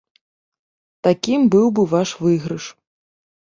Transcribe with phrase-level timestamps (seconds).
[1.09, 2.65] Такім бы быў ваш выйгрыш.